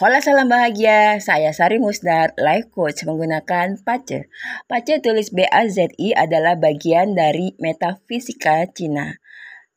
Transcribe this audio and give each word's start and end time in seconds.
Hola 0.00 0.16
salam 0.24 0.48
bahagia, 0.48 1.20
saya 1.20 1.52
Sari 1.52 1.76
Musdar, 1.76 2.32
life 2.40 2.72
coach 2.72 3.04
menggunakan 3.04 3.76
Pace. 3.84 4.32
Pace 4.64 4.96
tulis 5.04 5.28
B-A-Z-I 5.28 6.16
adalah 6.16 6.56
bagian 6.56 7.12
dari 7.12 7.52
metafisika 7.60 8.64
Cina. 8.72 9.20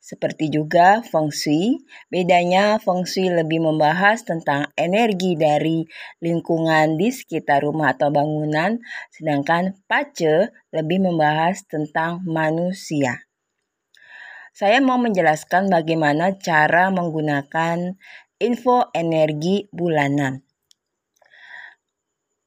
Seperti 0.00 0.48
juga 0.48 1.04
Feng 1.04 1.28
Shui, 1.28 1.76
bedanya 2.08 2.80
Feng 2.80 3.04
Shui 3.04 3.28
lebih 3.28 3.68
membahas 3.68 4.24
tentang 4.24 4.72
energi 4.80 5.36
dari 5.36 5.84
lingkungan 6.24 6.96
di 6.96 7.12
sekitar 7.12 7.60
rumah 7.60 7.92
atau 7.92 8.08
bangunan, 8.08 8.80
sedangkan 9.12 9.76
Pace 9.84 10.48
lebih 10.72 11.04
membahas 11.04 11.68
tentang 11.68 12.24
manusia. 12.24 13.28
Saya 14.54 14.78
mau 14.78 15.02
menjelaskan 15.02 15.66
bagaimana 15.66 16.38
cara 16.38 16.86
menggunakan 16.94 17.98
info 18.42 18.90
energi 18.90 19.70
bulanan. 19.70 20.42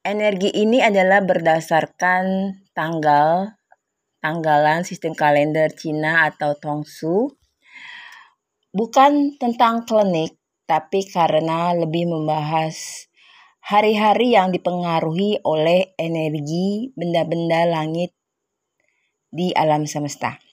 Energi 0.04 0.52
ini 0.52 0.84
adalah 0.84 1.24
berdasarkan 1.24 2.24
tanggal 2.76 3.58
tanggalan 4.20 4.84
sistem 4.84 5.16
kalender 5.16 5.72
Cina 5.72 6.28
atau 6.28 6.56
Tongsu. 6.58 7.32
Bukan 8.68 9.40
tentang 9.40 9.88
klinik, 9.88 10.36
tapi 10.68 11.08
karena 11.08 11.72
lebih 11.72 12.04
membahas 12.08 13.08
hari-hari 13.64 14.36
yang 14.36 14.52
dipengaruhi 14.52 15.40
oleh 15.44 15.96
energi 15.96 16.92
benda-benda 16.92 17.64
langit 17.64 18.12
di 19.32 19.52
alam 19.56 19.88
semesta. 19.88 20.47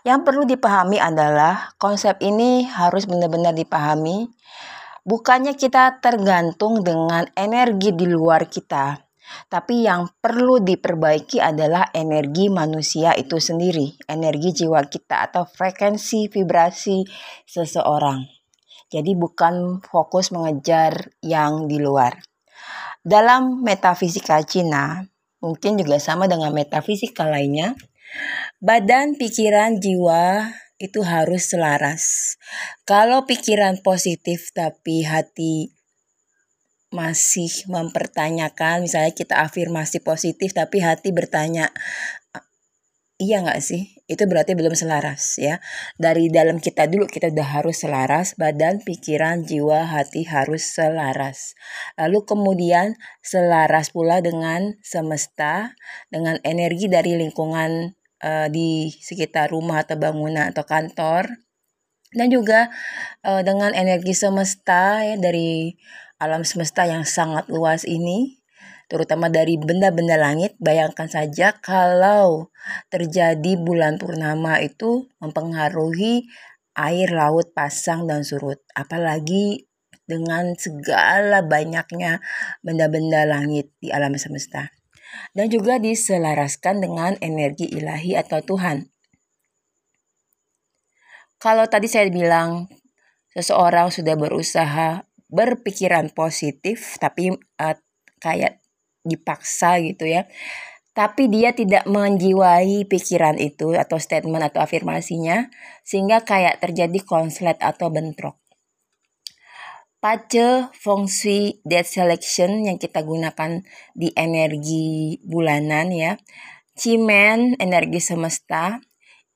Yang 0.00 0.20
perlu 0.24 0.44
dipahami 0.48 0.96
adalah 0.96 1.76
konsep 1.76 2.16
ini 2.24 2.64
harus 2.64 3.04
benar-benar 3.04 3.52
dipahami. 3.52 4.32
Bukannya 5.04 5.56
kita 5.56 6.00
tergantung 6.00 6.84
dengan 6.84 7.28
energi 7.36 7.92
di 7.92 8.04
luar 8.08 8.48
kita, 8.48 9.00
tapi 9.48 9.86
yang 9.86 10.08
perlu 10.20 10.60
diperbaiki 10.60 11.40
adalah 11.40 11.88
energi 11.94 12.50
manusia 12.52 13.16
itu 13.16 13.38
sendiri, 13.38 13.96
energi 14.10 14.64
jiwa 14.64 14.84
kita 14.86 15.30
atau 15.30 15.46
frekuensi 15.46 16.28
vibrasi 16.28 17.04
seseorang. 17.46 18.24
Jadi 18.90 19.14
bukan 19.14 19.78
fokus 19.86 20.34
mengejar 20.34 21.14
yang 21.22 21.70
di 21.70 21.78
luar. 21.78 22.18
Dalam 23.00 23.62
metafisika 23.62 24.42
Cina, 24.44 25.00
mungkin 25.40 25.78
juga 25.80 25.96
sama 26.02 26.26
dengan 26.26 26.52
metafisika 26.52 27.24
lainnya, 27.24 27.78
Badan, 28.60 29.16
pikiran, 29.16 29.80
jiwa 29.80 30.52
itu 30.80 31.04
harus 31.04 31.52
selaras. 31.52 32.36
Kalau 32.88 33.28
pikiran 33.28 33.84
positif 33.84 34.48
tapi 34.56 35.04
hati 35.04 35.76
masih 36.90 37.52
mempertanyakan, 37.70 38.82
misalnya 38.82 39.14
kita 39.14 39.44
afirmasi 39.44 40.02
positif 40.02 40.56
tapi 40.56 40.82
hati 40.82 41.14
bertanya, 41.14 41.70
iya 43.20 43.44
nggak 43.44 43.60
sih? 43.60 43.92
Itu 44.10 44.26
berarti 44.26 44.56
belum 44.58 44.72
selaras 44.74 45.36
ya. 45.38 45.60
Dari 46.00 46.32
dalam 46.32 46.58
kita 46.58 46.88
dulu 46.88 47.06
kita 47.06 47.30
udah 47.30 47.60
harus 47.60 47.84
selaras, 47.84 48.34
badan, 48.34 48.80
pikiran, 48.82 49.44
jiwa, 49.44 49.86
hati 49.86 50.24
harus 50.26 50.66
selaras. 50.66 51.54
Lalu 52.00 52.24
kemudian 52.24 52.96
selaras 53.20 53.92
pula 53.92 54.24
dengan 54.24 54.80
semesta, 54.80 55.76
dengan 56.08 56.40
energi 56.42 56.88
dari 56.90 57.14
lingkungan 57.14 57.99
uh, 58.24 58.46
di 58.52 58.92
sekitar 58.92 59.52
rumah 59.52 59.84
atau 59.84 59.96
bangunan 59.96 60.52
atau 60.52 60.64
kantor. 60.64 61.28
Dan 62.10 62.26
juga 62.26 62.68
uh, 63.22 63.42
dengan 63.46 63.70
energi 63.70 64.14
semesta 64.18 65.06
ya 65.06 65.14
dari 65.14 65.70
alam 66.18 66.42
semesta 66.42 66.84
yang 66.84 67.06
sangat 67.06 67.48
luas 67.48 67.86
ini 67.86 68.40
terutama 68.90 69.30
dari 69.30 69.54
benda-benda 69.54 70.18
langit 70.18 70.58
bayangkan 70.58 71.06
saja 71.06 71.54
kalau 71.62 72.50
terjadi 72.90 73.54
bulan 73.54 74.02
purnama 74.02 74.58
itu 74.58 75.06
mempengaruhi 75.22 76.26
air 76.74 77.08
laut 77.14 77.54
pasang 77.54 78.10
dan 78.10 78.26
surut. 78.26 78.58
Apalagi 78.74 79.70
dengan 80.10 80.58
segala 80.58 81.46
banyaknya 81.46 82.18
benda-benda 82.66 83.22
langit 83.22 83.70
di 83.78 83.94
alam 83.94 84.18
semesta 84.18 84.79
dan 85.34 85.46
juga 85.50 85.78
diselaraskan 85.78 86.82
dengan 86.82 87.12
energi 87.22 87.70
ilahi 87.70 88.18
atau 88.18 88.42
Tuhan. 88.42 88.90
Kalau 91.40 91.64
tadi 91.72 91.88
saya 91.88 92.12
bilang 92.12 92.68
seseorang 93.32 93.88
sudah 93.88 94.12
berusaha 94.18 95.08
berpikiran 95.30 96.12
positif 96.12 97.00
tapi 97.00 97.32
uh, 97.32 97.76
kayak 98.20 98.60
dipaksa 99.06 99.80
gitu 99.80 100.04
ya. 100.04 100.28
Tapi 100.90 101.30
dia 101.30 101.54
tidak 101.54 101.86
menjiwai 101.86 102.84
pikiran 102.84 103.38
itu 103.40 103.72
atau 103.72 103.96
statement 103.96 104.52
atau 104.52 104.60
afirmasinya 104.60 105.48
sehingga 105.86 106.26
kayak 106.26 106.60
terjadi 106.60 106.98
konslet 107.06 107.56
atau 107.62 107.88
bentrok. 107.88 108.36
Pace 110.00 110.72
Feng 110.72 111.04
Shui 111.04 111.60
Selection 111.84 112.64
yang 112.64 112.80
kita 112.80 113.04
gunakan 113.04 113.60
di 113.92 114.08
energi 114.16 115.20
bulanan 115.20 115.92
ya. 115.92 116.16
Cimen 116.72 117.60
energi 117.60 118.00
semesta. 118.00 118.80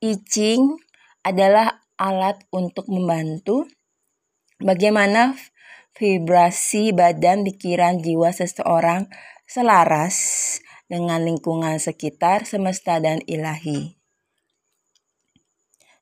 I 0.00 0.16
adalah 1.20 1.84
alat 2.00 2.48
untuk 2.48 2.88
membantu 2.88 3.68
bagaimana 4.56 5.36
vibrasi 6.00 6.96
badan, 6.96 7.44
pikiran, 7.44 8.00
jiwa 8.00 8.32
seseorang 8.32 9.12
selaras 9.44 10.16
dengan 10.88 11.28
lingkungan 11.28 11.76
sekitar, 11.76 12.48
semesta, 12.48 13.04
dan 13.04 13.20
ilahi. 13.28 14.00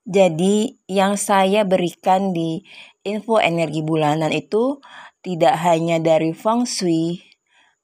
Jadi, 0.03 0.83
yang 0.87 1.15
saya 1.15 1.63
berikan 1.63 2.35
di 2.35 2.67
info 3.03 3.39
energi 3.39 3.83
bulanan 3.83 4.31
itu 4.31 4.79
tidak 5.23 5.59
hanya 5.63 5.99
dari 5.99 6.31
feng 6.35 6.67
shui 6.67 7.23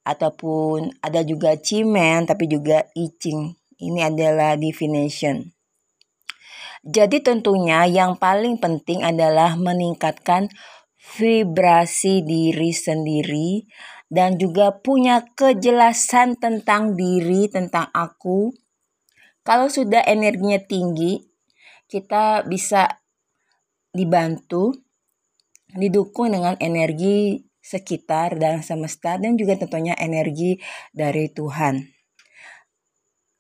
ataupun 0.04 0.96
ada 1.04 1.22
juga 1.24 1.56
cimen 1.60 2.28
tapi 2.28 2.48
juga 2.48 2.88
I 2.96 3.12
Ching. 3.16 3.56
Ini 3.80 4.12
adalah 4.12 4.60
definition. 4.60 5.56
Jadi 6.84 7.24
tentunya 7.24 7.88
yang 7.88 8.16
paling 8.20 8.60
penting 8.60 9.04
adalah 9.04 9.56
meningkatkan 9.56 10.52
vibrasi 11.00 12.24
diri 12.24 12.72
sendiri 12.76 13.68
dan 14.12 14.36
juga 14.36 14.76
punya 14.80 15.24
kejelasan 15.36 16.40
tentang 16.40 16.96
diri, 16.96 17.48
tentang 17.48 17.88
aku. 17.92 18.52
Kalau 19.44 19.72
sudah 19.72 20.04
energinya 20.04 20.60
tinggi, 20.60 21.24
kita 21.88 22.44
bisa 22.48 23.00
dibantu 23.96 24.76
didukung 25.74 26.34
dengan 26.34 26.58
energi 26.58 27.46
sekitar 27.60 28.40
dan 28.42 28.66
semesta 28.66 29.20
dan 29.22 29.38
juga 29.38 29.60
tentunya 29.60 29.94
energi 30.00 30.58
dari 30.96 31.30
Tuhan. 31.30 31.86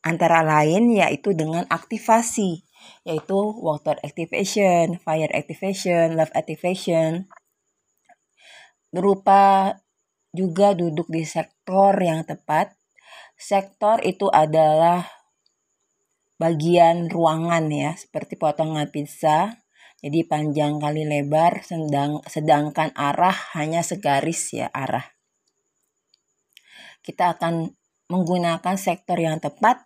Antara 0.06 0.46
lain 0.46 0.94
yaitu 0.96 1.34
dengan 1.34 1.66
aktivasi 1.68 2.64
yaitu 3.04 3.40
water 3.60 4.00
activation, 4.06 5.02
fire 5.02 5.32
activation, 5.36 6.16
love 6.16 6.32
activation 6.36 7.28
berupa 8.90 9.78
juga 10.34 10.74
duduk 10.74 11.10
di 11.10 11.26
sektor 11.26 11.94
yang 11.98 12.26
tepat. 12.26 12.74
Sektor 13.40 14.04
itu 14.04 14.28
adalah 14.30 15.08
bagian 16.36 17.08
ruangan 17.08 17.72
ya, 17.72 17.92
seperti 17.96 18.36
potongan 18.36 18.90
pizza 18.92 19.60
jadi 20.00 20.24
panjang 20.24 20.80
kali 20.80 21.04
lebar 21.04 21.60
sedang, 21.60 22.24
sedangkan 22.24 22.96
arah 22.96 23.36
hanya 23.60 23.84
segaris 23.84 24.56
ya 24.56 24.72
arah. 24.72 25.04
Kita 27.04 27.36
akan 27.36 27.76
menggunakan 28.08 28.76
sektor 28.80 29.20
yang 29.20 29.44
tepat 29.44 29.84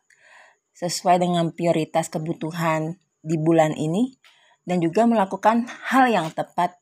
sesuai 0.77 1.17
dengan 1.17 1.49
prioritas 1.49 2.13
kebutuhan 2.13 3.01
di 3.25 3.41
bulan 3.41 3.73
ini 3.73 4.13
dan 4.69 4.85
juga 4.85 5.09
melakukan 5.09 5.65
hal 5.89 6.05
yang 6.13 6.29
tepat 6.29 6.77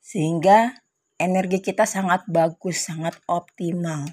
sehingga 0.00 0.80
energi 1.20 1.60
kita 1.60 1.84
sangat 1.84 2.24
bagus, 2.24 2.88
sangat 2.88 3.20
optimal. 3.28 4.08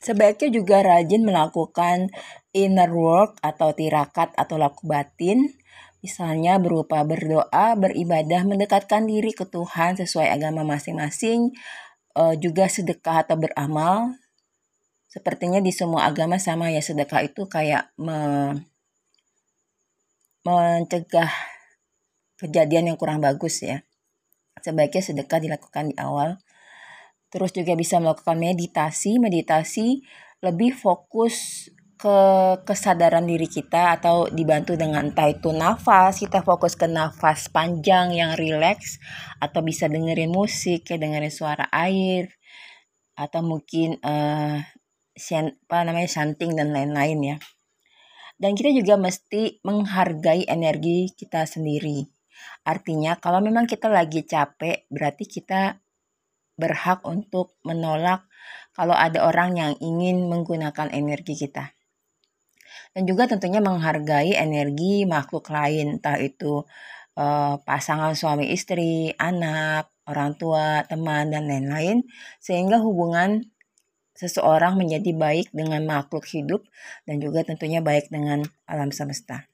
Sebaiknya 0.00 0.48
juga 0.52 0.84
rajin 0.84 1.24
melakukan 1.24 2.12
inner 2.52 2.92
work 2.92 3.40
atau 3.40 3.72
tirakat 3.72 4.36
atau 4.36 4.60
laku 4.60 4.84
batin 4.84 5.48
Misalnya 6.04 6.60
berupa 6.60 7.00
berdoa, 7.00 7.72
beribadah, 7.80 8.44
mendekatkan 8.44 9.08
diri 9.08 9.32
ke 9.32 9.48
Tuhan 9.48 9.96
sesuai 9.96 10.28
agama 10.28 10.60
masing-masing, 10.60 11.56
uh, 12.12 12.36
juga 12.36 12.68
sedekah 12.68 13.24
atau 13.24 13.40
beramal. 13.40 14.12
Sepertinya 15.08 15.64
di 15.64 15.72
semua 15.72 16.04
agama 16.04 16.36
sama 16.36 16.68
ya 16.68 16.84
sedekah 16.84 17.24
itu 17.24 17.48
kayak 17.48 17.88
me 17.96 18.52
mencegah 20.44 21.32
kejadian 22.36 22.92
yang 22.92 22.98
kurang 23.00 23.24
bagus 23.24 23.64
ya. 23.64 23.80
sebaiknya 24.60 25.00
sedekah 25.00 25.40
dilakukan 25.40 25.88
di 25.88 25.96
awal. 25.96 26.36
Terus 27.32 27.56
juga 27.56 27.72
bisa 27.80 27.96
melakukan 27.96 28.36
meditasi. 28.36 29.16
Meditasi 29.16 30.04
lebih 30.44 30.76
fokus 30.76 31.68
ke 32.04 32.20
kesadaran 32.68 33.24
diri 33.24 33.48
kita 33.48 33.96
atau 33.96 34.28
dibantu 34.28 34.76
dengan 34.76 35.08
entah 35.08 35.24
itu 35.24 35.56
nafas, 35.56 36.20
kita 36.20 36.44
fokus 36.44 36.76
ke 36.76 36.84
nafas 36.84 37.48
panjang 37.48 38.12
yang 38.12 38.36
rileks 38.36 39.00
atau 39.40 39.64
bisa 39.64 39.88
dengerin 39.88 40.28
musik, 40.28 40.84
kayak 40.84 41.00
dengerin 41.00 41.32
suara 41.32 41.64
air 41.72 42.28
atau 43.16 43.40
mungkin 43.40 43.96
uh, 44.04 44.60
apa 44.60 45.76
namanya 45.80 46.10
chanting 46.12 46.52
dan 46.52 46.76
lain-lain 46.76 47.18
ya. 47.24 47.36
Dan 48.36 48.52
kita 48.52 48.76
juga 48.76 49.00
mesti 49.00 49.64
menghargai 49.64 50.44
energi 50.44 51.08
kita 51.16 51.48
sendiri. 51.48 52.04
Artinya 52.68 53.16
kalau 53.16 53.40
memang 53.40 53.64
kita 53.64 53.88
lagi 53.88 54.28
capek, 54.28 54.84
berarti 54.92 55.24
kita 55.24 55.80
berhak 56.60 57.00
untuk 57.08 57.56
menolak 57.64 58.28
kalau 58.76 58.92
ada 58.92 59.24
orang 59.24 59.56
yang 59.56 59.72
ingin 59.80 60.28
menggunakan 60.28 60.92
energi 60.92 61.48
kita. 61.48 61.72
Dan 62.94 63.06
juga 63.06 63.30
tentunya 63.30 63.58
menghargai 63.58 64.34
energi 64.34 65.04
makhluk 65.04 65.50
lain, 65.50 65.98
entah 65.98 66.18
itu 66.18 66.62
uh, 67.18 67.54
pasangan 67.62 68.14
suami 68.14 68.50
istri, 68.54 69.14
anak, 69.18 69.90
orang 70.06 70.36
tua, 70.36 70.84
teman, 70.84 71.32
dan 71.32 71.48
lain-lain, 71.48 72.04
sehingga 72.38 72.78
hubungan 72.82 73.48
seseorang 74.14 74.78
menjadi 74.78 75.10
baik 75.10 75.50
dengan 75.50 75.82
makhluk 75.90 76.22
hidup 76.30 76.62
dan 77.02 77.18
juga 77.18 77.42
tentunya 77.42 77.82
baik 77.82 78.14
dengan 78.14 78.46
alam 78.70 78.94
semesta. 78.94 79.50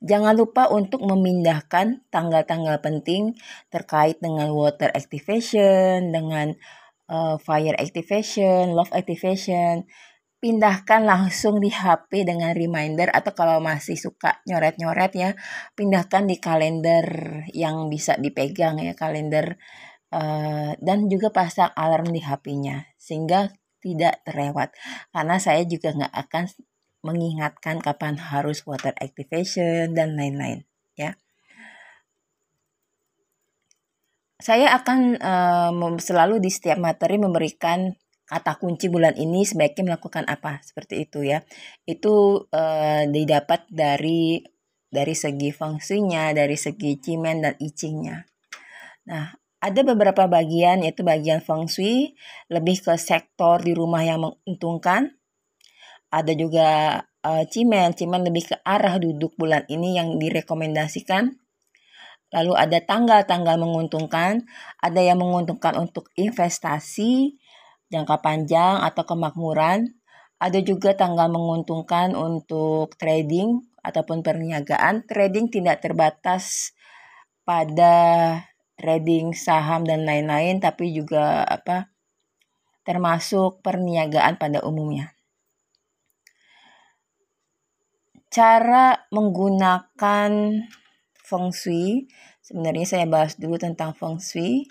Jangan 0.00 0.32
lupa 0.32 0.68
untuk 0.72 1.04
memindahkan 1.04 2.08
tanggal-tanggal 2.08 2.80
penting 2.80 3.36
terkait 3.68 4.16
dengan 4.20 4.48
water 4.52 4.88
activation, 4.96 6.08
dengan 6.08 6.56
uh, 7.12 7.36
fire 7.36 7.76
activation, 7.76 8.72
love 8.72 8.88
activation. 8.96 9.84
Pindahkan 10.40 11.04
langsung 11.04 11.60
di 11.60 11.68
HP 11.68 12.24
dengan 12.24 12.56
reminder 12.56 13.12
atau 13.12 13.36
kalau 13.36 13.60
masih 13.60 14.00
suka 14.00 14.40
nyoret-nyoret 14.48 15.12
ya, 15.12 15.30
pindahkan 15.76 16.24
di 16.24 16.40
kalender 16.40 17.04
yang 17.52 17.92
bisa 17.92 18.16
dipegang 18.16 18.80
ya, 18.80 18.96
kalender 18.96 19.60
uh, 20.16 20.72
dan 20.80 21.12
juga 21.12 21.28
pasang 21.28 21.68
alarm 21.76 22.08
di 22.08 22.24
HP-nya 22.24 22.88
sehingga 22.96 23.52
tidak 23.84 24.24
terlewat. 24.24 24.72
Karena 25.12 25.36
saya 25.36 25.60
juga 25.68 25.92
nggak 25.92 26.14
akan 26.28 26.44
mengingatkan 27.00 27.80
kapan 27.80 28.16
harus 28.20 28.64
water 28.68 28.92
activation 29.00 29.96
dan 29.96 30.16
lain-lain 30.16 30.68
ya. 30.96 31.16
Saya 34.40 34.72
akan 34.72 35.20
uh, 35.20 36.00
selalu 36.00 36.40
di 36.40 36.48
setiap 36.48 36.80
materi 36.80 37.20
memberikan 37.20 37.92
kata 38.30 38.62
kunci 38.62 38.86
bulan 38.86 39.18
ini 39.18 39.42
sebaiknya 39.42 39.90
melakukan 39.90 40.22
apa 40.30 40.62
seperti 40.62 41.02
itu 41.02 41.26
ya. 41.26 41.42
Itu 41.82 42.46
uh, 42.54 43.02
didapat 43.10 43.66
dari 43.66 44.38
dari 44.86 45.14
segi 45.18 45.50
fungsinya, 45.50 46.30
dari 46.30 46.54
segi 46.54 46.94
cimen 47.02 47.42
dan 47.42 47.58
icingnya. 47.58 48.22
Nah, 49.10 49.34
ada 49.58 49.80
beberapa 49.82 50.30
bagian 50.30 50.86
yaitu 50.86 51.02
bagian 51.02 51.42
feng 51.42 51.66
shui 51.66 52.14
lebih 52.46 52.78
ke 52.78 52.94
sektor 52.94 53.58
di 53.58 53.74
rumah 53.74 54.06
yang 54.06 54.22
menguntungkan 54.22 55.10
ada 56.10 56.32
juga 56.34 57.02
uh, 57.22 57.44
cimen, 57.46 57.94
cimen 57.94 58.26
lebih 58.26 58.50
ke 58.50 58.56
arah 58.66 58.98
duduk 58.98 59.34
bulan 59.38 59.62
ini 59.70 59.94
yang 59.98 60.18
direkomendasikan. 60.18 61.38
Lalu 62.30 62.54
ada 62.54 62.78
tanggal-tanggal 62.78 63.58
menguntungkan, 63.58 64.46
ada 64.78 65.00
yang 65.02 65.18
menguntungkan 65.18 65.74
untuk 65.78 66.14
investasi 66.14 67.39
jangka 67.90 68.22
panjang 68.24 68.80
atau 68.80 69.02
kemakmuran. 69.04 69.90
Ada 70.40 70.64
juga 70.64 70.96
tanggal 70.96 71.28
menguntungkan 71.28 72.16
untuk 72.16 72.96
trading 72.96 73.60
ataupun 73.84 74.24
perniagaan. 74.24 75.04
Trading 75.04 75.52
tidak 75.52 75.84
terbatas 75.84 76.72
pada 77.44 77.94
trading 78.80 79.36
saham 79.36 79.84
dan 79.84 80.08
lain-lain 80.08 80.62
tapi 80.62 80.96
juga 80.96 81.44
apa 81.44 81.92
termasuk 82.88 83.60
perniagaan 83.60 84.40
pada 84.40 84.64
umumnya. 84.64 85.12
cara 88.30 89.10
menggunakan 89.10 90.30
feng 91.18 91.50
shui. 91.50 92.06
Sebenarnya 92.40 92.86
saya 92.86 93.06
bahas 93.10 93.34
dulu 93.36 93.58
tentang 93.58 93.92
feng 93.92 94.22
shui. 94.22 94.70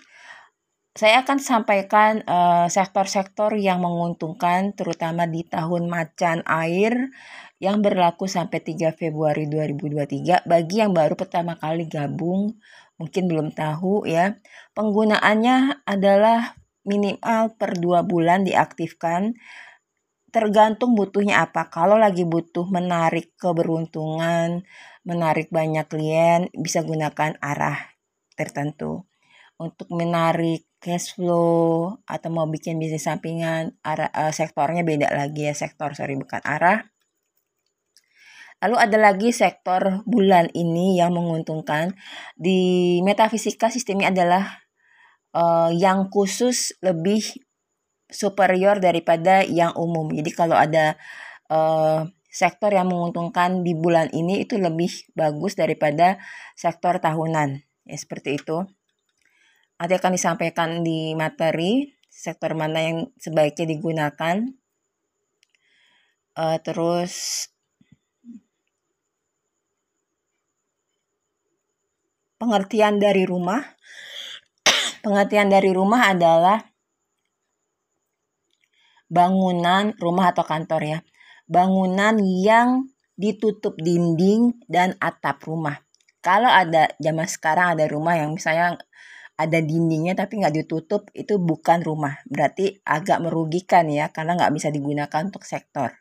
Saya 0.90 1.22
akan 1.22 1.38
sampaikan 1.38 2.26
eh, 2.26 2.66
sektor-sektor 2.66 3.54
yang 3.54 3.78
menguntungkan 3.78 4.74
terutama 4.74 5.26
di 5.30 5.46
tahun 5.46 5.86
macan 5.86 6.42
air 6.50 7.14
yang 7.62 7.78
berlaku 7.78 8.26
sampai 8.26 8.58
3 8.58 8.90
Februari 8.98 9.46
2023 9.46 10.48
bagi 10.48 10.76
yang 10.82 10.90
baru 10.96 11.14
pertama 11.14 11.54
kali 11.60 11.86
gabung 11.86 12.58
mungkin 12.98 13.24
belum 13.30 13.52
tahu 13.52 14.08
ya 14.08 14.40
penggunaannya 14.74 15.84
adalah 15.84 16.56
minimal 16.88 17.54
per 17.60 17.76
dua 17.76 18.00
bulan 18.02 18.42
diaktifkan 18.48 19.36
tergantung 20.30 20.94
butuhnya 20.94 21.42
apa. 21.44 21.68
Kalau 21.68 21.98
lagi 21.98 22.22
butuh 22.22 22.66
menarik 22.70 23.34
keberuntungan, 23.34 24.62
menarik 25.02 25.50
banyak 25.50 25.86
klien, 25.90 26.46
bisa 26.54 26.86
gunakan 26.86 27.34
arah 27.42 27.98
tertentu. 28.38 29.09
Untuk 29.60 29.92
menarik 29.92 30.64
cash 30.80 31.20
flow 31.20 32.00
atau 32.08 32.28
mau 32.32 32.48
bikin 32.48 32.80
bisnis 32.80 33.04
sampingan, 33.04 33.76
arah 33.84 34.08
uh, 34.08 34.32
sektornya 34.32 34.80
beda 34.80 35.12
lagi 35.12 35.44
ya, 35.44 35.52
sektor 35.52 35.92
sorry 35.92 36.16
bukan 36.16 36.40
arah. 36.40 36.88
Lalu 38.64 38.76
ada 38.76 38.96
lagi 39.00 39.28
sektor 39.32 40.00
bulan 40.08 40.48
ini 40.56 40.96
yang 40.96 41.12
menguntungkan. 41.12 41.96
Di 42.36 43.00
metafisika 43.04 43.68
sistemnya 43.68 44.12
adalah 44.12 44.64
uh, 45.36 45.72
yang 45.72 46.08
khusus 46.12 46.76
lebih 46.80 47.24
superior 48.08 48.80
daripada 48.80 49.40
yang 49.44 49.72
umum. 49.76 50.12
Jadi 50.12 50.30
kalau 50.36 50.56
ada 50.56 50.96
uh, 51.48 52.04
sektor 52.28 52.70
yang 52.72 52.88
menguntungkan 52.92 53.64
di 53.64 53.72
bulan 53.72 54.12
ini 54.12 54.44
itu 54.44 54.60
lebih 54.60 54.92
bagus 55.16 55.56
daripada 55.56 56.20
sektor 56.52 57.00
tahunan. 57.00 57.64
Ya 57.88 57.96
seperti 57.96 58.36
itu. 58.36 58.68
Nanti 59.80 59.96
akan 59.96 60.12
disampaikan 60.12 60.84
di 60.84 61.16
materi 61.16 61.88
sektor 62.12 62.52
mana 62.52 62.84
yang 62.84 62.98
sebaiknya 63.16 63.64
digunakan. 63.64 64.44
Uh, 66.36 66.60
terus 66.60 67.48
pengertian 72.36 73.00
dari 73.00 73.24
rumah. 73.24 73.64
pengertian 75.04 75.48
dari 75.48 75.72
rumah 75.72 76.12
adalah 76.12 76.60
bangunan 79.08 79.96
rumah 79.96 80.36
atau 80.36 80.44
kantor 80.44 80.82
ya. 80.84 80.98
Bangunan 81.48 82.20
yang 82.20 82.84
ditutup 83.16 83.80
dinding 83.80 84.60
dan 84.68 84.92
atap 85.00 85.40
rumah. 85.48 85.80
Kalau 86.20 86.52
ada 86.52 86.92
zaman 87.00 87.24
sekarang 87.24 87.80
ada 87.80 87.88
rumah 87.88 88.20
yang 88.20 88.36
misalnya 88.36 88.76
ada 89.40 89.58
dindingnya 89.64 90.12
tapi 90.12 90.36
nggak 90.44 90.54
ditutup 90.64 91.08
itu 91.16 91.40
bukan 91.40 91.80
rumah. 91.80 92.20
Berarti 92.28 92.76
agak 92.84 93.24
merugikan 93.24 93.88
ya 93.88 94.12
karena 94.12 94.36
nggak 94.36 94.52
bisa 94.52 94.68
digunakan 94.68 95.20
untuk 95.24 95.48
sektor. 95.48 95.96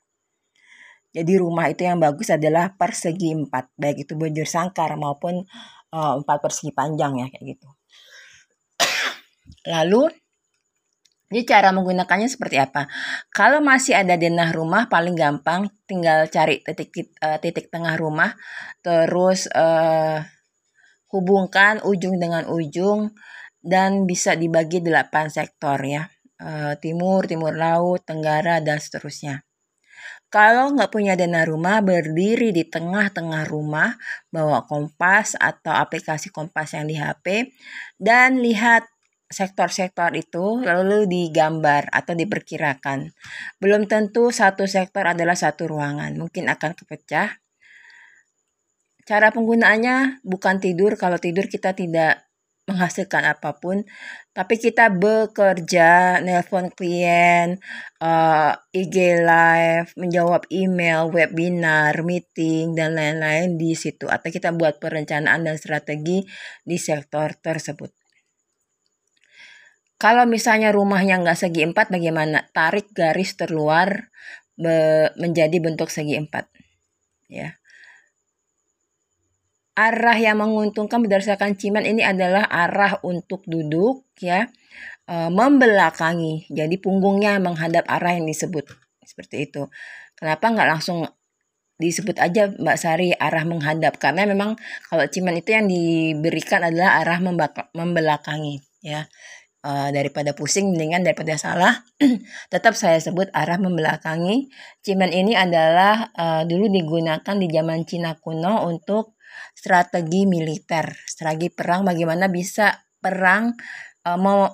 Jadi 1.09 1.33
rumah 1.41 1.71
itu 1.71 1.87
yang 1.87 1.97
bagus 1.97 2.29
adalah 2.29 2.75
persegi 2.77 3.33
empat, 3.33 3.73
baik 3.79 4.05
itu 4.05 4.13
bujur 4.13 4.45
sangkar 4.45 4.93
maupun 4.93 5.41
uh, 5.95 6.13
empat 6.21 6.37
persegi 6.37 6.69
panjang 6.69 7.17
ya 7.17 7.27
kayak 7.33 7.45
gitu. 7.57 7.69
Lalu 9.65 10.13
jadi 11.29 11.45
cara 11.45 11.69
menggunakannya 11.69 12.25
seperti 12.25 12.57
apa? 12.57 12.89
Kalau 13.29 13.61
masih 13.61 13.93
ada 13.93 14.17
denah 14.17 14.49
rumah 14.49 14.89
paling 14.89 15.13
gampang 15.13 15.69
tinggal 15.85 16.25
cari 16.25 16.61
titik 16.65 17.13
uh, 17.21 17.37
titik 17.37 17.69
tengah 17.69 17.93
rumah 18.01 18.33
terus 18.81 19.45
uh, 19.53 20.25
hubungkan 21.09 21.81
ujung 21.85 22.17
dengan 22.17 22.45
ujung 22.49 23.13
dan 23.59 24.07
bisa 24.07 24.33
dibagi 24.37 24.79
delapan 24.79 25.27
sektor 25.27 25.77
ya. 25.83 26.07
Uh, 26.39 26.73
timur, 26.79 27.27
timur 27.27 27.51
laut, 27.51 27.99
tenggara 28.07 28.63
dan 28.63 28.79
seterusnya. 28.79 29.43
Kalau 30.29 30.77
nggak 30.77 30.93
punya 30.93 31.17
dana 31.17 31.41
rumah, 31.41 31.81
berdiri 31.81 32.53
di 32.53 32.61
tengah-tengah 32.61 33.49
rumah, 33.49 33.97
bawa 34.29 34.61
kompas 34.69 35.33
atau 35.33 35.73
aplikasi 35.73 36.29
kompas 36.29 36.77
yang 36.77 36.85
di 36.85 36.95
HP, 36.95 37.49
dan 37.97 38.37
lihat 38.37 38.85
sektor-sektor 39.25 40.13
itu 40.13 40.61
lalu 40.61 41.09
digambar 41.09 41.89
atau 41.89 42.13
diperkirakan. 42.13 43.09
Belum 43.57 43.89
tentu 43.89 44.29
satu 44.29 44.69
sektor 44.69 45.09
adalah 45.09 45.33
satu 45.33 45.65
ruangan, 45.65 46.13
mungkin 46.13 46.45
akan 46.45 46.77
kepecah. 46.77 47.41
Cara 49.09 49.33
penggunaannya 49.33 50.21
bukan 50.21 50.61
tidur, 50.61 50.93
kalau 50.93 51.17
tidur 51.17 51.49
kita 51.49 51.73
tidak 51.73 52.29
menghasilkan 52.69 53.25
apa 53.25 53.57
pun, 53.57 53.81
tapi 54.37 54.61
kita 54.61 54.93
bekerja, 54.93 56.21
nelpon 56.21 56.69
klien, 56.69 57.57
uh, 57.97 58.53
eh, 58.53 58.85
IG 58.85 59.25
live, 59.25 59.89
menjawab 59.97 60.45
email, 60.53 61.09
webinar, 61.09 62.05
meeting, 62.05 62.77
dan 62.77 62.93
lain-lain 62.93 63.57
di 63.57 63.73
situ. 63.73 64.05
Atau 64.05 64.29
kita 64.29 64.53
buat 64.53 64.77
perencanaan 64.77 65.41
dan 65.41 65.57
strategi 65.57 66.21
di 66.61 66.77
sektor 66.77 67.33
tersebut. 67.33 67.89
Kalau 69.97 70.29
misalnya 70.29 70.69
rumahnya 70.69 71.17
nggak 71.17 71.49
segi 71.49 71.65
empat, 71.65 71.89
bagaimana? 71.89 72.45
Tarik 72.53 72.93
garis 72.93 73.33
terluar 73.33 74.13
menjadi 75.17 75.57
bentuk 75.57 75.89
segi 75.89 76.13
empat. 76.21 76.45
Ya 77.25 77.58
arah 79.79 80.17
yang 80.19 80.43
menguntungkan 80.43 80.99
berdasarkan 80.99 81.55
ciman 81.55 81.87
ini 81.87 82.03
adalah 82.03 82.43
arah 82.51 82.99
untuk 82.99 83.47
duduk 83.47 84.03
ya. 84.19 84.51
E, 85.07 85.15
membelakangi. 85.31 86.51
Jadi 86.51 86.75
punggungnya 86.83 87.39
menghadap 87.39 87.87
arah 87.87 88.19
yang 88.19 88.27
disebut. 88.27 88.67
Seperti 89.07 89.47
itu. 89.47 89.71
Kenapa 90.19 90.51
nggak 90.51 90.67
langsung 90.67 91.07
disebut 91.79 92.19
aja 92.19 92.51
Mbak 92.51 92.77
Sari 92.77 93.15
arah 93.15 93.47
menghadap? 93.47 93.95
Karena 94.03 94.27
memang 94.27 94.59
kalau 94.91 95.07
ciman 95.07 95.39
itu 95.39 95.55
yang 95.55 95.71
diberikan 95.71 96.59
adalah 96.59 96.99
arah 96.99 97.23
membelakangi 97.71 98.59
ya. 98.83 99.07
E, 99.63 99.71
daripada 99.95 100.35
pusing 100.35 100.75
mendingan 100.75 101.07
daripada 101.07 101.39
salah. 101.39 101.87
Tetap 102.51 102.75
saya 102.75 102.99
sebut 102.99 103.31
arah 103.31 103.55
membelakangi. 103.55 104.51
Ciman 104.83 105.15
ini 105.15 105.39
adalah 105.39 106.11
e, 106.11 106.25
dulu 106.43 106.67
digunakan 106.67 107.35
di 107.39 107.47
zaman 107.47 107.87
Cina 107.87 108.19
kuno 108.19 108.67
untuk 108.67 109.18
strategi 109.53 110.25
militer, 110.25 110.95
strategi 111.05 111.51
perang 111.51 111.83
bagaimana 111.85 112.31
bisa 112.31 112.73
perang 112.99 113.55
e, 114.03 114.09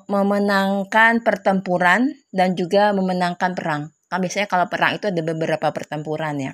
memenangkan 0.09 1.21
pertempuran 1.21 2.09
dan 2.29 2.53
juga 2.53 2.93
memenangkan 2.93 3.51
perang. 3.53 3.81
Kan 4.09 4.21
biasanya 4.21 4.47
kalau 4.49 4.69
perang 4.69 4.97
itu 4.97 5.09
ada 5.09 5.21
beberapa 5.21 5.69
pertempuran 5.73 6.35
ya. 6.39 6.53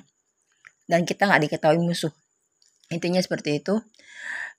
Dan 0.88 1.04
kita 1.08 1.28
nggak 1.28 1.48
diketahui 1.48 1.80
musuh. 1.80 2.12
Intinya 2.92 3.20
seperti 3.20 3.60
itu. 3.60 3.80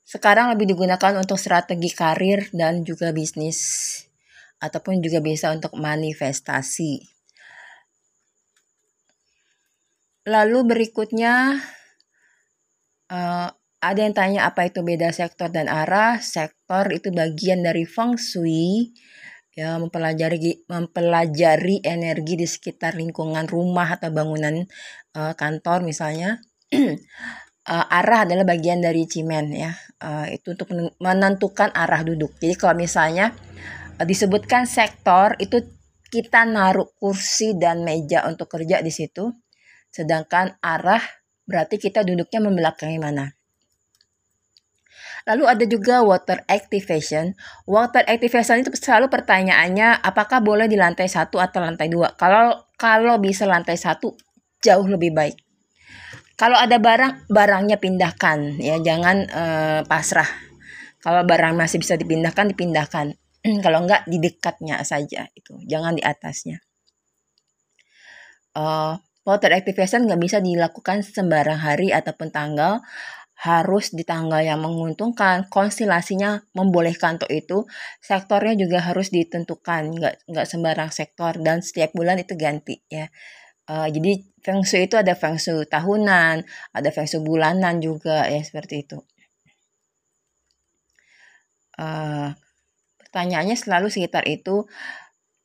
Sekarang 0.03 0.51
lebih 0.51 0.75
digunakan 0.75 1.15
untuk 1.15 1.39
strategi 1.39 1.93
karir 1.95 2.51
dan 2.51 2.83
juga 2.83 3.15
bisnis 3.15 3.59
ataupun 4.59 4.99
juga 4.99 5.19
bisa 5.23 5.51
untuk 5.51 5.75
manifestasi. 5.75 7.13
Lalu 10.23 10.59
berikutnya 10.63 11.59
uh, 13.11 13.49
ada 13.83 13.99
yang 13.99 14.15
tanya 14.15 14.47
apa 14.47 14.71
itu 14.71 14.79
beda 14.79 15.11
sektor 15.11 15.51
dan 15.51 15.67
arah. 15.67 16.23
Sektor 16.23 16.87
itu 16.95 17.11
bagian 17.11 17.59
dari 17.59 17.83
feng 17.83 18.15
shui 18.15 18.95
ya 19.53 19.77
mempelajari 19.77 20.65
mempelajari 20.65 21.85
energi 21.85 22.33
di 22.33 22.47
sekitar 22.49 22.97
lingkungan 22.97 23.45
rumah 23.45 23.99
atau 23.99 24.09
bangunan 24.09 24.63
uh, 25.19 25.35
kantor 25.35 25.83
misalnya. 25.83 26.39
uh, 26.71 27.85
arah 27.99 28.23
adalah 28.23 28.47
bagian 28.47 28.79
dari 28.79 29.03
cimen 29.03 29.51
ya. 29.51 29.75
Uh, 29.99 30.31
itu 30.31 30.55
untuk 30.55 30.71
menentukan 31.03 31.69
arah 31.75 32.01
duduk. 32.07 32.39
Jadi 32.39 32.55
kalau 32.55 32.79
misalnya 32.79 33.35
uh, 33.99 34.05
disebutkan 34.07 34.63
sektor 34.63 35.35
itu 35.43 35.59
kita 36.07 36.47
naruh 36.47 36.87
kursi 36.95 37.57
dan 37.59 37.83
meja 37.83 38.23
untuk 38.31 38.47
kerja 38.47 38.79
di 38.79 38.93
situ. 38.95 39.27
Sedangkan 39.91 40.55
arah 40.63 41.03
berarti 41.43 41.75
kita 41.75 42.07
duduknya 42.07 42.39
membelakangi 42.39 42.97
mana. 42.97 43.42
Lalu 45.23 45.43
ada 45.47 45.65
juga 45.67 46.03
water 46.03 46.43
activation. 46.51 47.31
Water 47.63 48.03
activation 48.11 48.59
itu 48.59 48.75
selalu 48.75 49.07
pertanyaannya 49.07 50.03
apakah 50.03 50.43
boleh 50.43 50.67
di 50.67 50.75
lantai 50.75 51.07
satu 51.07 51.39
atau 51.39 51.63
lantai 51.63 51.87
dua. 51.87 52.11
Kalau 52.19 52.67
kalau 52.75 53.15
bisa 53.23 53.47
lantai 53.47 53.79
satu 53.79 54.11
jauh 54.59 54.87
lebih 54.87 55.15
baik. 55.15 55.39
Kalau 56.33 56.57
ada 56.57 56.75
barang, 56.81 57.29
barangnya 57.29 57.77
pindahkan 57.77 58.57
ya, 58.59 58.81
jangan 58.81 59.29
uh, 59.31 59.79
pasrah. 59.87 60.27
Kalau 60.99 61.23
barang 61.23 61.55
masih 61.55 61.79
bisa 61.79 61.95
dipindahkan, 61.95 62.51
dipindahkan. 62.51 63.15
Kalau 63.63 63.83
enggak 63.83 64.07
di 64.07 64.17
dekatnya 64.23 64.81
saja 64.83 65.27
itu, 65.35 65.59
jangan 65.67 65.95
di 65.95 66.03
atasnya. 66.03 66.63
Uh, 68.55 68.99
water 69.23 69.55
activation 69.55 70.03
nggak 70.05 70.19
bisa 70.19 70.37
dilakukan 70.43 71.01
sembarang 71.01 71.59
hari 71.63 71.89
ataupun 71.95 72.29
tanggal 72.29 72.83
harus 73.43 73.91
di 73.91 74.07
tanggal 74.07 74.39
yang 74.39 74.63
menguntungkan, 74.63 75.51
konstelasinya 75.51 76.47
membolehkan 76.55 77.19
untuk 77.19 77.27
itu, 77.27 77.57
sektornya 78.00 78.55
juga 78.55 78.79
harus 78.79 79.12
ditentukan, 79.12 79.91
nggak 80.00 80.13
nggak 80.31 80.47
sembarang 80.47 80.91
sektor 80.95 81.35
dan 81.43 81.59
setiap 81.59 81.91
bulan 81.91 82.23
itu 82.23 82.39
ganti 82.39 82.79
ya. 82.88 83.12
Uh, 83.67 83.88
jadi 83.91 84.23
feng 84.43 84.63
shui 84.63 84.88
itu 84.88 84.95
ada 84.95 85.12
feng 85.19 85.35
shui 85.35 85.67
tahunan, 85.67 86.47
ada 86.71 86.89
feng 86.95 87.07
shui 87.07 87.19
bulanan 87.19 87.83
juga 87.83 88.27
ya 88.31 88.39
seperti 88.39 88.88
itu. 88.88 89.03
Uh, 91.75 92.31
pertanyaannya 93.03 93.59
selalu 93.59 93.91
sekitar 93.91 94.23
itu 94.31 94.71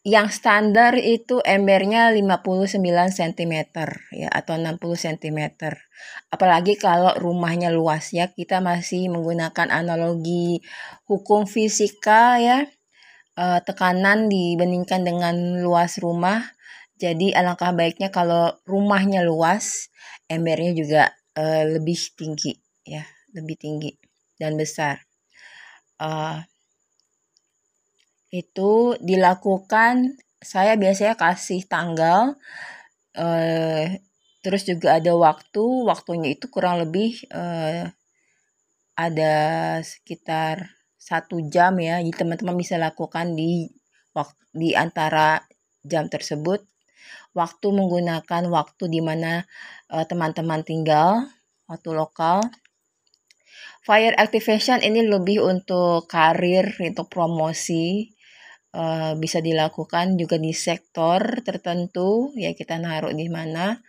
yang 0.09 0.33
standar 0.33 0.97
itu 0.97 1.45
embernya 1.45 2.09
59 2.17 2.81
cm 3.13 3.55
ya 4.17 4.29
atau 4.33 4.57
60 4.57 4.81
cm. 4.81 5.41
Apalagi 6.33 6.81
kalau 6.81 7.13
rumahnya 7.21 7.69
luas 7.69 8.17
ya, 8.17 8.33
kita 8.33 8.65
masih 8.65 9.13
menggunakan 9.13 9.69
analogi 9.69 10.65
hukum 11.05 11.45
fisika 11.45 12.41
ya. 12.41 12.65
E, 13.37 13.45
tekanan 13.69 14.33
dibandingkan 14.33 15.05
dengan 15.05 15.61
luas 15.61 16.01
rumah. 16.01 16.57
Jadi 16.97 17.37
alangkah 17.37 17.77
baiknya 17.77 18.09
kalau 18.09 18.57
rumahnya 18.65 19.21
luas, 19.29 19.93
embernya 20.33 20.73
juga 20.73 21.03
e, 21.37 21.77
lebih 21.77 22.01
tinggi 22.17 22.57
ya, 22.89 23.05
lebih 23.37 23.61
tinggi 23.61 23.93
dan 24.41 24.57
besar. 24.57 25.05
Uh, 25.99 26.39
itu 28.29 28.95
dilakukan 29.01 30.21
saya 30.39 30.77
biasanya 30.79 31.17
kasih 31.19 31.65
tanggal 31.67 32.37
eh, 33.17 34.05
terus 34.45 34.63
juga 34.69 35.01
ada 35.01 35.13
waktu 35.17 35.65
waktunya 35.89 36.37
itu 36.37 36.47
kurang 36.53 36.79
lebih 36.83 37.25
eh, 37.33 37.91
ada 38.99 39.35
sekitar 39.83 40.79
satu 40.99 41.41
jam 41.49 41.79
ya 41.81 42.03
jadi 42.05 42.15
teman-teman 42.15 42.59
bisa 42.59 42.77
lakukan 42.77 43.33
di 43.33 43.71
waktu 44.13 44.39
di 44.53 44.75
antara 44.75 45.47
jam 45.87 46.11
tersebut. 46.11 46.65
Waktu 47.37 47.67
menggunakan 47.71 48.51
waktu 48.51 48.85
di 48.91 49.01
mana 49.05 49.47
eh, 49.93 50.05
teman-teman 50.05 50.67
tinggal 50.67 51.29
waktu 51.71 51.91
lokal. 51.95 52.43
Fire 53.85 54.17
activation 54.21 54.85
ini 54.85 55.07
lebih 55.07 55.41
untuk 55.41 56.11
karir 56.11 56.77
untuk 56.83 57.09
promosi 57.09 58.13
uh, 58.79 59.13
bisa 59.19 59.43
dilakukan 59.43 60.15
juga 60.15 60.39
di 60.39 60.55
sektor 60.55 61.43
tertentu 61.43 62.31
ya 62.39 62.55
kita 62.55 62.79
naruh 62.79 63.11
di 63.11 63.27
mana. 63.27 63.83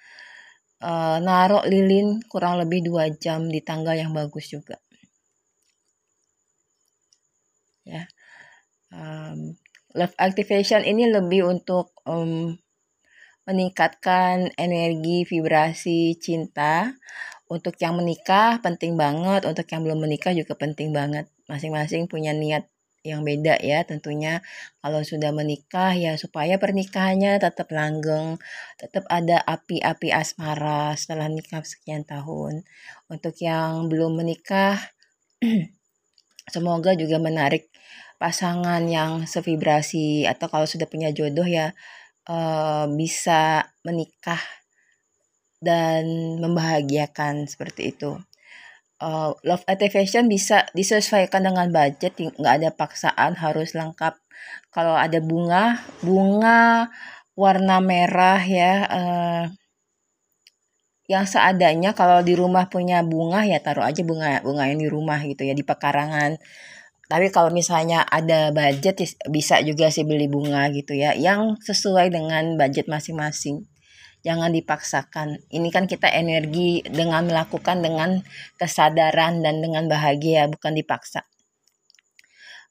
Uh, 0.80 1.20
naruh 1.20 1.68
lilin 1.68 2.24
kurang 2.32 2.56
lebih 2.56 2.80
dua 2.88 3.12
jam 3.12 3.52
di 3.52 3.60
tanggal 3.60 4.00
yang 4.00 4.16
bagus 4.16 4.48
juga. 4.48 4.80
Ya. 7.84 8.08
Um, 8.90 9.60
love 9.92 10.16
activation 10.16 10.88
ini 10.88 11.12
lebih 11.12 11.52
untuk 11.52 11.92
um, 12.08 12.56
meningkatkan 13.44 14.56
energi 14.56 15.28
vibrasi 15.28 16.16
cinta. 16.16 16.96
Untuk 17.50 17.76
yang 17.82 17.98
menikah 17.98 18.62
penting 18.62 18.94
banget 18.94 19.44
untuk 19.50 19.66
yang 19.74 19.82
belum 19.84 20.06
menikah 20.06 20.32
juga 20.32 20.54
penting 20.56 20.96
banget. 20.96 21.28
Masing-masing 21.50 22.06
punya 22.06 22.32
niat 22.32 22.70
yang 23.04 23.24
beda 23.24 23.56
ya 23.64 23.88
tentunya 23.88 24.44
kalau 24.84 25.02
sudah 25.02 25.32
menikah 25.32 25.96
ya 25.96 26.20
supaya 26.20 26.60
pernikahannya 26.60 27.40
tetap 27.40 27.72
langgeng, 27.72 28.36
tetap 28.76 29.08
ada 29.08 29.40
api-api 29.44 30.12
asmara 30.12 30.94
setelah 31.00 31.32
nikah 31.32 31.64
sekian 31.64 32.04
tahun. 32.04 32.68
Untuk 33.08 33.36
yang 33.40 33.88
belum 33.88 34.20
menikah 34.20 34.80
semoga 36.54 36.96
juga 37.00 37.18
menarik 37.22 37.72
pasangan 38.20 38.84
yang 38.84 39.24
sevibrasi 39.24 40.28
atau 40.28 40.52
kalau 40.52 40.68
sudah 40.68 40.86
punya 40.92 41.16
jodoh 41.16 41.48
ya 41.48 41.72
uh, 42.28 42.86
bisa 42.92 43.72
menikah 43.88 44.44
dan 45.64 46.36
membahagiakan 46.44 47.48
seperti 47.48 47.96
itu 47.96 48.20
uh, 49.02 49.32
love 49.48 49.66
activation 49.66 50.28
bisa 50.28 50.68
disesuaikan 50.76 51.48
dengan 51.48 51.72
budget 51.72 52.16
nggak 52.20 52.56
ada 52.64 52.70
paksaan 52.76 53.40
harus 53.40 53.74
lengkap. 53.74 54.16
Kalau 54.70 54.96
ada 54.96 55.20
bunga 55.24 55.82
bunga 56.06 56.88
warna 57.34 57.80
merah 57.80 58.42
ya 58.44 58.74
uh, 58.88 59.44
yang 61.10 61.26
seadanya 61.26 61.98
kalau 61.98 62.22
di 62.22 62.38
rumah 62.38 62.70
punya 62.70 63.02
bunga 63.02 63.42
ya 63.48 63.58
taruh 63.64 63.82
aja 63.82 64.06
bunga 64.06 64.46
bunga 64.46 64.70
yang 64.70 64.80
di 64.84 64.90
rumah 64.92 65.20
gitu 65.26 65.42
ya 65.48 65.58
di 65.58 65.66
pekarangan. 65.66 66.38
Tapi 67.10 67.34
kalau 67.34 67.50
misalnya 67.50 68.06
ada 68.06 68.54
budget 68.54 69.02
bisa 69.34 69.58
juga 69.66 69.90
sih 69.90 70.06
beli 70.06 70.30
bunga 70.30 70.70
gitu 70.70 70.94
ya 70.94 71.18
yang 71.18 71.58
sesuai 71.58 72.14
dengan 72.14 72.54
budget 72.54 72.86
masing-masing 72.86 73.66
jangan 74.26 74.52
dipaksakan 74.52 75.40
ini 75.52 75.70
kan 75.72 75.88
kita 75.88 76.12
energi 76.12 76.84
dengan 76.84 77.28
melakukan 77.28 77.80
dengan 77.80 78.20
kesadaran 78.60 79.40
dan 79.40 79.64
dengan 79.64 79.88
bahagia 79.88 80.52
bukan 80.52 80.76
dipaksa 80.76 81.24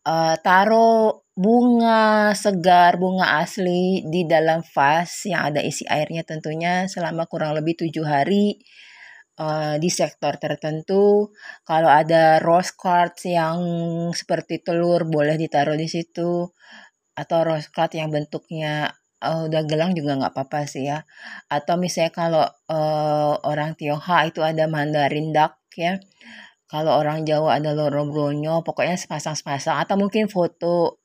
uh, 0.09 0.35
taruh 0.41 1.25
bunga 1.39 2.35
segar 2.35 2.99
bunga 2.99 3.43
asli 3.43 4.03
di 4.09 4.27
dalam 4.27 4.65
vas 4.75 5.29
yang 5.29 5.53
ada 5.55 5.61
isi 5.63 5.87
airnya 5.87 6.27
tentunya 6.27 6.89
selama 6.91 7.31
kurang 7.31 7.55
lebih 7.55 7.79
tujuh 7.87 8.03
hari 8.03 8.59
uh, 9.39 9.77
di 9.79 9.91
sektor 9.93 10.37
tertentu. 10.37 11.31
Kalau 11.63 11.91
ada 11.91 12.43
rose 12.43 12.75
quartz 12.75 13.29
yang 13.31 13.59
seperti 14.13 14.61
telur 14.67 15.07
boleh 15.07 15.39
ditaruh 15.39 15.79
di 15.79 15.87
situ 15.87 16.51
atau 17.15 17.39
rose 17.47 17.71
quartz 17.71 17.95
yang 17.99 18.11
bentuknya 18.11 18.91
uh, 19.23 19.47
udah 19.51 19.63
gelang 19.67 19.93
juga 19.99 20.19
nggak 20.19 20.33
apa-apa 20.35 20.67
sih 20.71 20.87
ya. 20.89 21.05
Atau 21.51 21.79
misalnya 21.81 22.13
kalau 22.15 22.45
uh, 22.71 23.35
orang 23.47 23.75
Tionghoa 23.79 24.29
itu 24.31 24.41
ada 24.43 24.65
Mandarin 24.71 25.35
duck 25.35 25.59
ya. 25.75 25.99
Kalau 26.69 27.01
orang 27.01 27.25
Jawa 27.25 27.57
ada 27.57 27.73
loro 27.73 28.05
bronyo, 28.05 28.61
pokoknya 28.61 29.01
sepasang-sepasang 29.01 29.81
atau 29.81 29.97
mungkin 29.97 30.29
foto 30.29 31.01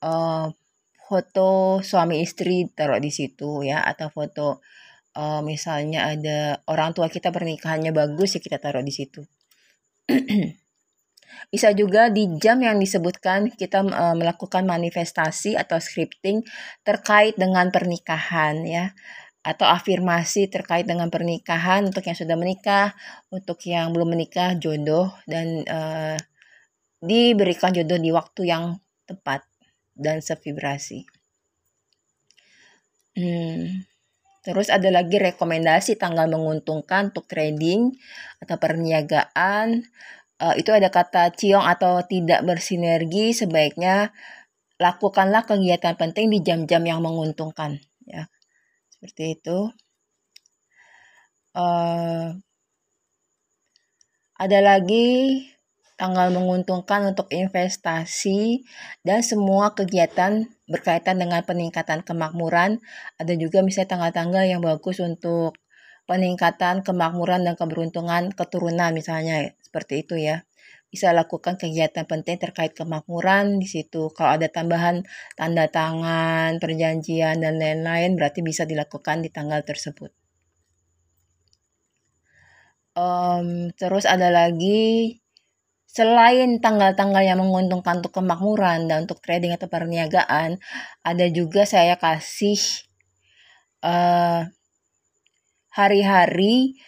uh, 0.00 0.48
foto 1.04 1.48
suami 1.84 2.24
istri 2.24 2.72
taruh 2.72 2.96
di 2.96 3.12
situ 3.12 3.60
ya 3.60 3.84
atau 3.84 4.08
foto 4.08 4.64
uh, 5.12 5.40
misalnya 5.44 6.08
ada 6.16 6.38
orang 6.72 6.96
tua 6.96 7.12
kita 7.12 7.28
pernikahannya 7.28 7.92
bagus 7.92 8.36
ya 8.36 8.40
kita 8.40 8.56
taruh 8.56 8.80
di 8.80 8.92
situ. 8.94 9.20
Bisa 11.48 11.70
juga 11.76 12.10
di 12.10 12.26
jam 12.40 12.58
yang 12.60 12.76
disebutkan 12.78 13.52
kita 13.54 13.86
uh, 13.86 14.16
melakukan 14.18 14.66
manifestasi 14.66 15.54
atau 15.54 15.78
scripting 15.78 16.42
terkait 16.82 17.38
dengan 17.38 17.70
pernikahan 17.70 18.64
ya 18.66 18.94
atau 19.44 19.68
afirmasi 19.68 20.48
terkait 20.48 20.88
dengan 20.88 21.12
pernikahan 21.12 21.84
untuk 21.84 22.00
yang 22.08 22.16
sudah 22.16 22.32
menikah, 22.32 22.96
untuk 23.28 23.60
yang 23.68 23.92
belum 23.92 24.16
menikah 24.16 24.56
jodoh 24.56 25.12
dan 25.28 25.60
uh, 25.68 26.16
diberikan 27.04 27.76
jodoh 27.76 28.00
di 28.00 28.08
waktu 28.08 28.48
yang 28.48 28.80
tepat 29.04 29.44
dan 29.92 30.24
sevibrasi. 30.24 31.04
Hmm. 33.14 33.84
Terus 34.44 34.68
ada 34.68 34.88
lagi 34.92 35.16
rekomendasi 35.16 35.96
tanggal 35.96 36.28
menguntungkan 36.28 37.12
untuk 37.12 37.24
trading 37.24 37.96
atau 38.44 38.56
perniagaan. 38.60 39.84
Uh, 40.44 40.52
itu 40.60 40.68
ada 40.76 40.92
kata 40.92 41.32
ciong 41.32 41.64
atau 41.64 42.04
tidak 42.04 42.44
bersinergi 42.44 43.32
sebaiknya 43.32 44.12
lakukanlah 44.76 45.48
kegiatan 45.48 45.96
penting 45.96 46.28
di 46.28 46.44
jam-jam 46.44 46.84
yang 46.84 47.00
menguntungkan 47.00 47.80
ya 48.04 48.28
seperti 48.92 49.40
itu 49.40 49.72
uh, 51.56 52.36
ada 54.36 54.58
lagi 54.60 55.40
tanggal 55.94 56.34
menguntungkan 56.34 57.14
untuk 57.14 57.30
investasi 57.30 58.66
dan 59.06 59.22
semua 59.22 59.72
kegiatan 59.72 60.50
berkaitan 60.66 61.22
dengan 61.22 61.46
peningkatan 61.46 62.02
kemakmuran. 62.02 62.82
Ada 63.20 63.38
juga 63.38 63.62
misalnya 63.62 63.94
tanggal-tanggal 63.94 64.44
yang 64.44 64.60
bagus 64.60 64.98
untuk 64.98 65.54
peningkatan 66.04 66.84
kemakmuran 66.84 67.44
dan 67.46 67.54
keberuntungan 67.56 68.32
keturunan 68.32 68.92
misalnya 68.92 69.52
seperti 69.64 70.04
itu 70.04 70.14
ya. 70.20 70.44
Bisa 70.92 71.10
lakukan 71.10 71.58
kegiatan 71.58 72.06
penting 72.06 72.38
terkait 72.38 72.70
kemakmuran 72.76 73.58
di 73.58 73.66
situ. 73.66 74.14
Kalau 74.14 74.38
ada 74.38 74.46
tambahan 74.46 75.02
tanda 75.34 75.66
tangan, 75.66 76.62
perjanjian 76.62 77.42
dan 77.42 77.58
lain-lain 77.58 78.14
berarti 78.14 78.46
bisa 78.46 78.62
dilakukan 78.62 79.26
di 79.26 79.30
tanggal 79.34 79.66
tersebut. 79.66 80.14
Um, 82.94 83.74
terus 83.74 84.06
ada 84.06 84.30
lagi 84.30 85.18
Selain 85.94 86.58
tanggal-tanggal 86.58 87.22
yang 87.22 87.38
menguntungkan 87.38 88.02
untuk 88.02 88.18
kemakmuran 88.18 88.90
dan 88.90 89.06
untuk 89.06 89.22
trading 89.22 89.54
atau 89.54 89.70
perniagaan, 89.70 90.58
ada 91.06 91.26
juga 91.30 91.62
saya 91.70 91.94
kasih 91.94 92.58
uh, 93.86 94.42
hari-hari 95.74 96.78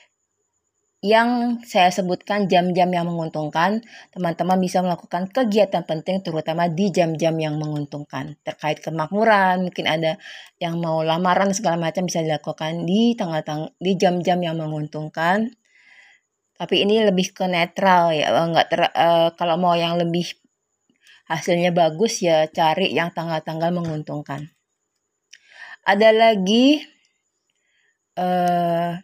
yang 1.05 1.61
saya 1.63 1.93
sebutkan 1.93 2.51
jam-jam 2.51 2.89
yang 2.91 3.07
menguntungkan, 3.07 3.85
teman-teman 4.11 4.59
bisa 4.59 4.81
melakukan 4.83 5.29
kegiatan 5.31 5.85
penting 5.87 6.25
terutama 6.25 6.67
di 6.67 6.91
jam-jam 6.91 7.37
yang 7.37 7.61
menguntungkan. 7.61 8.35
Terkait 8.43 8.81
kemakmuran, 8.81 9.69
mungkin 9.69 9.87
ada 9.87 10.19
yang 10.63 10.81
mau 10.81 11.05
lamaran 11.05 11.53
segala 11.53 11.79
macam 11.79 12.09
bisa 12.09 12.25
dilakukan 12.25 12.89
di 12.89 13.15
tanggal-tanggal 13.15 13.71
di 13.77 13.93
jam-jam 13.95 14.39
yang 14.41 14.57
menguntungkan. 14.59 15.53
Tapi 16.57 16.89
ini 16.89 17.05
lebih 17.05 17.37
ke 17.37 17.45
netral 17.45 18.17
ya, 18.17 18.33
nggak 18.33 18.67
ter 18.73 18.81
uh, 18.89 19.29
kalau 19.37 19.61
mau 19.61 19.77
yang 19.77 20.01
lebih 20.01 20.33
hasilnya 21.29 21.75
bagus 21.77 22.25
ya 22.25 22.49
cari 22.49 22.97
yang 22.97 23.13
tanggal-tanggal 23.13 23.69
menguntungkan. 23.75 24.49
Ada 25.87 26.11
lagi 26.11 26.96
uh, 28.17 28.99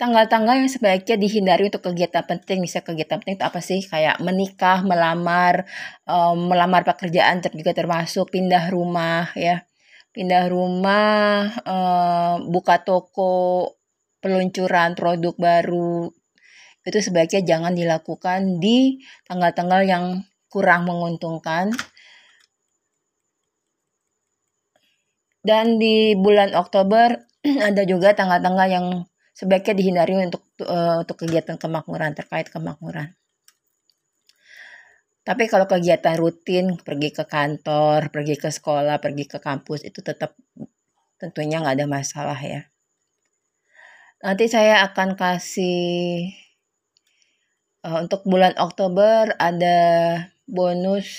tanggal-tanggal 0.00 0.66
yang 0.66 0.70
sebaiknya 0.70 1.16
dihindari 1.18 1.68
untuk 1.70 1.86
kegiatan 1.90 2.24
penting. 2.26 2.58
Bisa 2.62 2.82
kegiatan 2.82 3.22
penting 3.22 3.38
itu 3.38 3.46
apa 3.46 3.60
sih? 3.62 3.82
Kayak 3.84 4.18
menikah, 4.18 4.82
melamar, 4.82 5.66
um, 6.06 6.50
melamar 6.50 6.82
pekerjaan 6.82 7.42
juga 7.42 7.74
termasuk 7.76 8.32
pindah 8.34 8.70
rumah 8.72 9.30
ya. 9.38 9.62
Pindah 10.14 10.50
rumah, 10.50 11.52
uh, 11.64 12.36
buka 12.46 12.82
toko, 12.82 13.78
peluncuran 14.22 14.94
produk 14.94 15.34
baru 15.34 16.12
itu 16.82 16.98
sebaiknya 16.98 17.42
jangan 17.46 17.72
dilakukan 17.78 18.58
di 18.58 18.98
tanggal-tanggal 19.26 19.82
yang 19.86 20.04
kurang 20.50 20.84
menguntungkan. 20.84 21.70
Dan 25.42 25.82
di 25.82 26.14
bulan 26.14 26.54
Oktober 26.54 27.18
ada 27.68 27.82
juga 27.82 28.14
tanggal-tanggal 28.14 28.68
yang 28.70 28.86
sebaiknya 29.34 29.74
dihindari 29.74 30.14
untuk 30.22 30.46
uh, 30.62 31.02
untuk 31.02 31.26
kegiatan 31.26 31.58
kemakmuran 31.58 32.14
terkait 32.14 32.46
kemakmuran. 32.46 33.10
Tapi 35.22 35.46
kalau 35.46 35.70
kegiatan 35.70 36.18
rutin, 36.18 36.78
pergi 36.82 37.14
ke 37.14 37.22
kantor, 37.26 38.10
pergi 38.10 38.34
ke 38.38 38.50
sekolah, 38.50 38.98
pergi 38.98 39.30
ke 39.30 39.38
kampus 39.38 39.86
itu 39.86 40.02
tetap 40.02 40.34
tentunya 41.18 41.62
nggak 41.62 41.78
ada 41.78 41.86
masalah 41.86 42.38
ya. 42.38 42.66
Nanti 44.22 44.46
saya 44.46 44.86
akan 44.86 45.18
kasih 45.18 46.30
uh, 47.86 48.02
untuk 48.02 48.26
bulan 48.26 48.54
Oktober 48.58 49.34
ada 49.38 49.78
bonus 50.46 51.10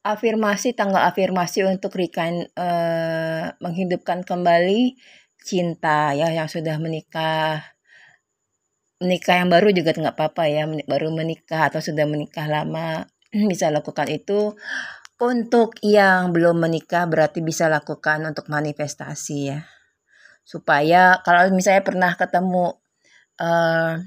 afirmasi 0.00 0.72
tanggal 0.72 1.04
afirmasi 1.04 1.64
untuk 1.68 1.92
Rikan 1.96 2.48
uh, 2.56 3.52
menghidupkan 3.60 4.24
kembali 4.24 4.96
cinta 5.40 6.16
ya 6.16 6.32
yang 6.32 6.48
sudah 6.48 6.76
menikah. 6.80 7.76
Menikah 9.00 9.40
yang 9.40 9.48
baru 9.48 9.72
juga 9.72 9.96
nggak 9.96 10.16
apa-apa 10.16 10.44
ya 10.52 10.68
baru 10.84 11.08
menikah 11.08 11.72
atau 11.72 11.80
sudah 11.80 12.04
menikah 12.04 12.44
lama 12.44 13.08
bisa 13.50 13.72
lakukan 13.72 14.08
itu. 14.08 14.56
Untuk 15.20 15.76
yang 15.84 16.32
belum 16.32 16.64
menikah 16.64 17.04
berarti 17.04 17.44
bisa 17.44 17.68
lakukan 17.68 18.24
untuk 18.24 18.48
manifestasi 18.48 19.38
ya. 19.52 19.60
Supaya 20.48 21.20
kalau 21.20 21.52
misalnya 21.52 21.84
pernah 21.84 22.12
ketemu 22.16 22.80
uh, 23.36 24.00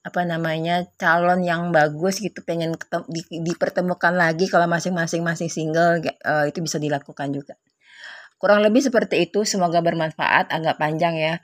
apa 0.00 0.24
namanya 0.24 0.88
calon 0.96 1.44
yang 1.44 1.68
bagus 1.76 2.24
gitu 2.24 2.40
pengen 2.40 2.72
ketemu, 2.72 3.04
di, 3.12 3.22
dipertemukan 3.44 4.16
lagi 4.16 4.48
kalau 4.48 4.64
masing-masing 4.64 5.20
masing 5.20 5.52
single 5.52 6.00
uh, 6.24 6.48
itu 6.48 6.64
bisa 6.64 6.80
dilakukan 6.80 7.28
juga. 7.36 7.60
Kurang 8.40 8.64
lebih 8.64 8.80
seperti 8.80 9.28
itu 9.28 9.44
semoga 9.44 9.84
bermanfaat 9.84 10.48
agak 10.48 10.80
panjang 10.80 11.20
ya. 11.20 11.34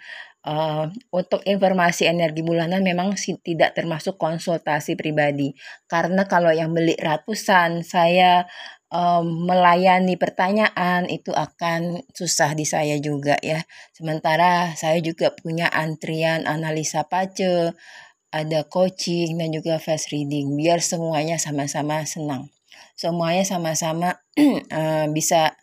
Uh, 0.46 0.86
untuk 1.10 1.42
informasi 1.42 2.06
energi 2.06 2.38
bulanan 2.40 2.78
memang 2.80 3.18
tidak 3.42 3.76
termasuk 3.76 4.16
konsultasi 4.16 4.96
pribadi. 4.96 5.52
Karena 5.90 6.24
kalau 6.24 6.54
yang 6.54 6.70
beli 6.72 6.94
ratusan 6.96 7.82
saya 7.82 8.46
um, 8.88 9.46
melayani 9.46 10.14
pertanyaan 10.14 11.10
itu 11.10 11.34
akan 11.34 12.02
susah 12.14 12.54
di 12.54 12.64
saya 12.64 12.96
juga 13.02 13.36
ya. 13.42 13.62
Sementara 13.92 14.72
saya 14.78 15.02
juga 15.02 15.34
punya 15.34 15.66
antrian 15.68 16.46
analisa 16.46 17.04
pace, 17.06 17.74
ada 18.36 18.68
coaching 18.68 19.40
dan 19.40 19.48
juga 19.48 19.80
fast 19.80 20.12
reading 20.12 20.52
biar 20.60 20.84
semuanya 20.84 21.40
sama-sama 21.40 22.04
senang. 22.04 22.52
Semuanya 22.92 23.48
sama-sama 23.48 24.20
uh, 24.36 25.06
bisa 25.16 25.56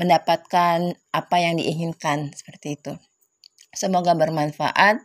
mendapatkan 0.00 0.96
apa 1.12 1.36
yang 1.38 1.60
diinginkan 1.60 2.32
seperti 2.32 2.80
itu. 2.80 2.96
Semoga 3.76 4.16
bermanfaat. 4.16 5.04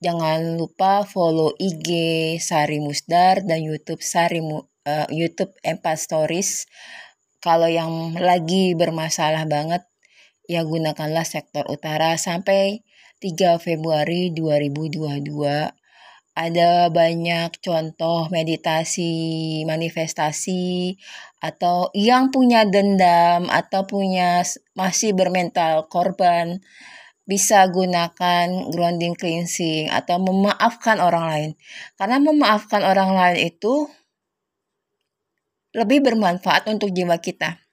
Jangan 0.00 0.56
lupa 0.56 1.04
follow 1.04 1.52
IG 1.60 1.88
Sari 2.40 2.80
Musdar 2.80 3.44
dan 3.44 3.60
YouTube 3.60 4.00
Sari 4.00 4.40
uh, 4.40 5.08
YouTube 5.12 5.52
Empat 5.60 6.00
Stories. 6.00 6.64
Kalau 7.40 7.68
yang 7.68 8.16
lagi 8.16 8.72
bermasalah 8.76 9.44
banget, 9.44 9.84
ya 10.48 10.64
gunakanlah 10.64 11.24
sektor 11.28 11.68
utara 11.68 12.16
sampai 12.16 12.82
3 13.20 13.60
Februari 13.60 14.32
2022. 14.32 15.28
Ada 16.32 16.88
banyak 16.88 17.60
contoh 17.60 18.32
meditasi, 18.32 19.60
manifestasi, 19.68 20.96
atau 21.44 21.92
yang 21.92 22.32
punya 22.32 22.64
dendam 22.64 23.44
atau 23.52 23.84
punya 23.84 24.40
masih 24.72 25.12
bermental 25.12 25.84
korban 25.92 26.64
bisa 27.28 27.68
gunakan 27.68 28.72
grounding 28.72 29.12
cleansing 29.12 29.92
atau 29.92 30.16
memaafkan 30.16 30.96
orang 30.98 31.24
lain. 31.28 31.50
Karena 32.00 32.16
memaafkan 32.24 32.80
orang 32.88 33.12
lain 33.12 33.52
itu 33.52 33.84
lebih 35.76 36.02
bermanfaat 36.02 36.66
untuk 36.72 36.90
jiwa 36.90 37.20
kita. 37.20 37.69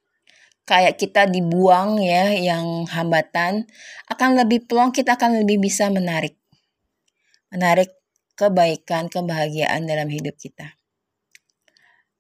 Kayak 0.68 1.00
kita 1.00 1.32
dibuang 1.32 2.04
ya 2.04 2.36
yang 2.36 2.84
hambatan 2.92 3.72
akan 4.12 4.30
lebih 4.36 4.68
peluang 4.68 4.92
kita 4.92 5.16
akan 5.16 5.40
lebih 5.42 5.64
bisa 5.64 5.88
menarik. 5.88 6.36
Menarik 7.48 7.96
kebaikan, 8.36 9.08
kebahagiaan 9.08 9.88
dalam 9.88 10.12
hidup 10.12 10.36
kita. 10.36 10.76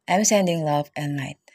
I'm 0.07 0.23
sending 0.23 0.63
love 0.63 0.87
and 0.95 1.19
light. 1.19 1.46